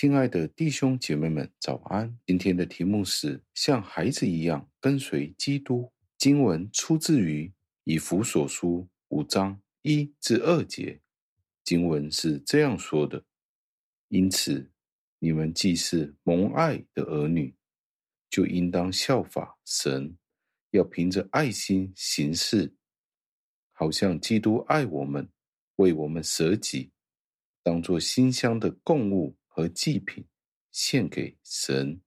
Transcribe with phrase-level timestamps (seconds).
[0.00, 2.18] 亲爱的弟兄姐妹们，早安！
[2.24, 5.92] 今天的题目是像孩子一样跟随基督。
[6.16, 7.52] 经文出自于
[7.84, 10.98] 以弗所书五章一至二节。
[11.64, 13.22] 经文是这样说的：
[14.08, 14.70] 因此，
[15.18, 17.54] 你们既是蒙爱的儿女，
[18.30, 20.16] 就应当效法神，
[20.70, 22.74] 要凭着爱心行事，
[23.72, 25.28] 好像基督爱我们，
[25.76, 26.90] 为我们舍己，
[27.62, 30.24] 当作馨香的供物和祭品，
[30.72, 32.00] 献给神。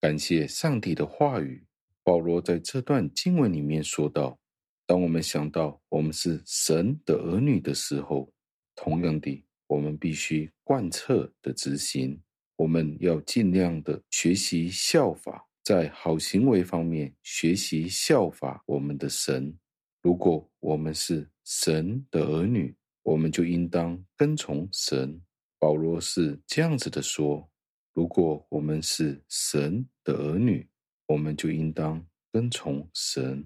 [0.00, 1.66] 感谢上帝的话语。
[2.04, 4.38] 保罗在这段经文里面说道
[4.86, 8.32] ：“当我们想到我们是神的儿女的时候，
[8.76, 12.16] 同样的，我们必须贯彻的执行。
[12.54, 19.52] 我们要尽量的学习效法，在好行为方面学习效法我们的神。
[20.00, 25.20] 如果我们是神的儿女，我们就应当跟从神。”
[25.60, 27.48] 保罗是这样子的说
[27.94, 30.66] ：“如果我们是神的儿女。”
[31.10, 33.44] 我们就应当跟从神，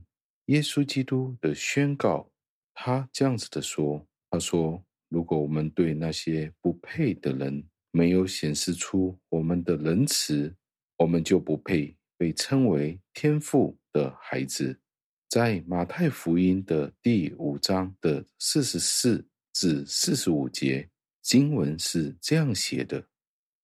[0.48, 2.30] 耶稣基督的宣告。
[2.74, 10.54] 他这样子的说：“他说，如果我们对那些不配的人没有显示出我们的仁慈，
[10.98, 14.78] 我们就不配被称为天父的孩子。”
[15.30, 20.86] 在马太福音的第五章的四十四至四十五节，
[21.24, 23.08] 经文是这样写的：“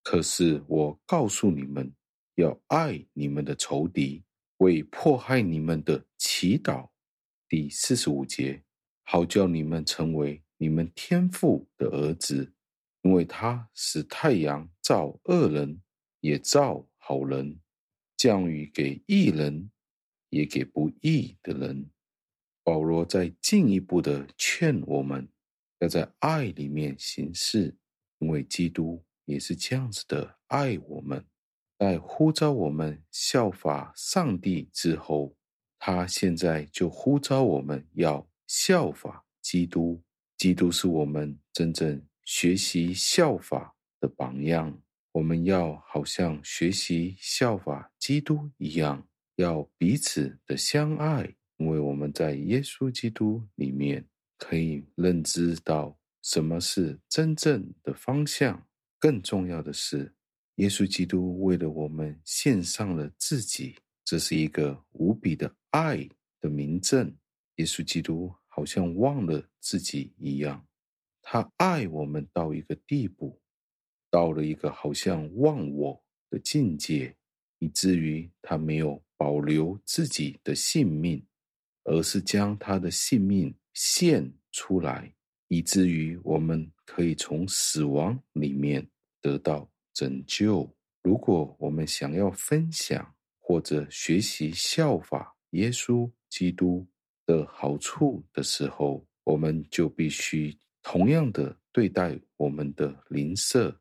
[0.03, 1.95] 可是我告诉你们。”
[2.37, 4.25] 要爱你们的仇敌，
[4.59, 6.89] 为迫害你们的祈祷。
[7.47, 8.65] 第四十五节，
[9.03, 12.55] 好叫你们成为你们天父的儿子，
[13.03, 15.83] 因为他使太阳照恶人，
[16.21, 17.61] 也照好人，
[18.17, 19.71] 降雨给义人，
[20.31, 21.91] 也给不义的人。
[22.63, 25.29] 保罗在进一步的劝我们，
[25.81, 27.77] 要在爱里面行事，
[28.19, 31.25] 因为基督也是这样子的爱我们。
[31.79, 35.35] 在呼召我们效法上帝之后，
[35.79, 40.03] 他现在就呼召我们要效法基督。
[40.37, 44.81] 基督是我们真正学习效法的榜样。
[45.13, 54.07] 我们要好像学习效法基督一样，要彼此的相爱，因为我们在耶稣基督里面
[54.41, 58.67] 可以认知到什么是真正的方向。
[58.99, 60.15] 更重要的是，
[60.57, 66.09] 耶稣基督为了我们献上了自己，这是一个无比的爱
[66.41, 67.15] 的明证。
[67.57, 70.67] 耶稣基督好像忘了自己一样，
[71.21, 73.39] 他爱我们到一个地步，
[74.11, 77.15] 到了一个好像忘我的境界，
[77.59, 81.23] 以至于他没有保留自己的性命，
[81.85, 85.13] 而是将他的性命献出来，
[85.49, 88.89] 以至于我们可以从死亡里面
[89.21, 89.71] 得到。
[89.93, 90.73] 拯救。
[91.03, 96.87] 如果我们想要分享或者学习效法耶稣基督
[97.27, 103.79] 的好处的时候，我们就必须同样的对待我们的邻舍，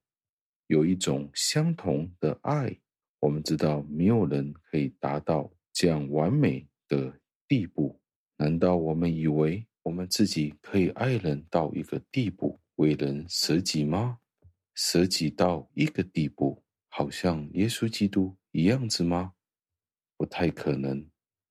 [0.68, 2.76] 有一种相同的爱。
[3.20, 7.18] 我们知道没有人可以达到这样完美的
[7.48, 8.02] 地步。
[8.36, 14.20] 难道我们以为我们自己可以爱人到一个地步，为人舍己吗？
[14.76, 19.34] 舍己到一个地步，好像耶稣基督一样子吗？
[20.16, 21.04] 不太可能，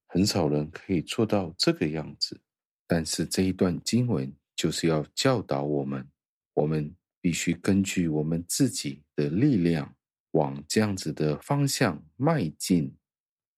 [0.07, 2.41] 很少人可以做到这个样子。
[2.87, 6.09] 但是这一段经文就是要教导我们，
[6.55, 9.93] 我们必须根据我们自己的力量，
[10.31, 12.95] 往这样子的方向迈进。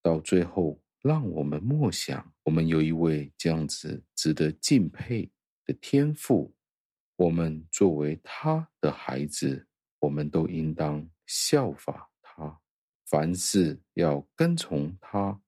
[0.00, 5.30] 到最后，让我们默想，我们有一位这样子值得敬佩
[5.64, 6.54] 的天父。
[7.16, 9.66] 我们作为他的孩子，
[9.98, 12.60] 我们都应当效法他，
[13.06, 15.40] 凡事要跟从他，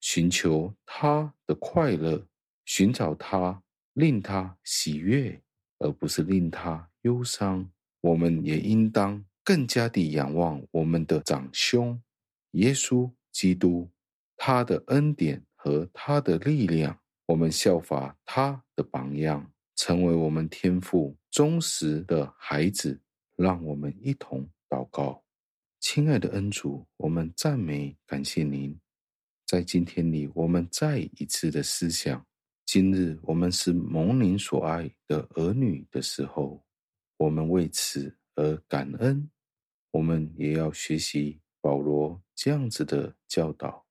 [0.00, 2.26] 寻求他的快乐，
[2.64, 3.62] 寻找他，
[3.92, 5.40] 令他喜悦，
[5.78, 7.70] 而不是令他忧伤。
[8.00, 12.00] 我们也应当更加地仰望我们的长兄
[12.52, 13.90] 耶稣基督，
[14.36, 19.50] 他的恩典和他的力量，我们效法他的榜样。
[19.78, 22.98] 成为我们天父忠实的孩子，
[23.36, 25.22] 让我们一同祷告。
[25.80, 28.74] 亲爱的恩主，我们赞美感谢您。
[29.46, 32.26] 在今天里，我们再一次的思想，
[32.64, 36.64] 今日我们是蒙您所爱的儿女的时候，
[37.18, 39.30] 我们为此而感恩。
[39.90, 43.85] 我们也要学习保罗这样子的教导。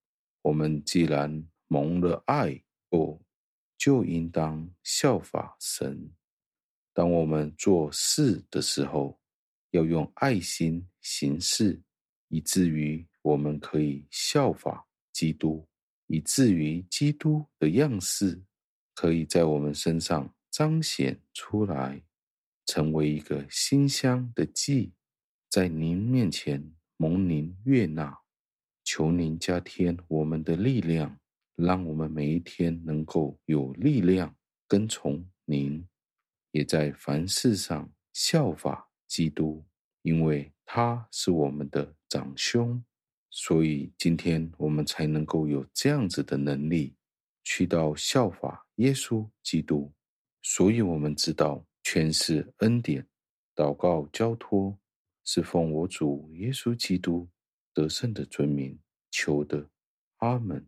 [0.46, 3.20] 我们既然蒙了爱，哦。
[3.78, 6.10] 就应当效法神。
[6.94, 9.20] 当我们做事的时候，
[9.72, 11.84] 要用爱心行事，
[12.30, 15.68] 以至于我们可以效法基督，
[16.08, 18.42] 以至于基督的样式
[18.94, 22.02] 可以在我们身上彰显出来，
[22.66, 24.94] 成为一个馨香的祭，
[25.50, 28.25] 在您面前蒙您悦纳。
[28.86, 31.20] 求您加添我们的力量，
[31.56, 34.34] 让我们每一天能够有力量
[34.68, 35.86] 跟从您，
[36.52, 39.66] 也在凡事上效法基督，
[40.04, 42.82] 因为他是我们的长兄，
[43.32, 46.96] 所以今天我们才能够有这样子的能力，
[47.44, 49.92] 去到效法耶稣基督。
[50.44, 53.04] 所以我们知道，全是恩典，
[53.56, 54.78] 祷告交托，
[55.24, 57.28] 是奉我主耶稣基督
[57.76, 58.80] 得胜的尊名
[59.12, 59.70] 求的，
[60.20, 60.66] 阿门。